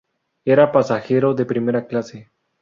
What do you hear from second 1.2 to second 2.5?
de primera clase.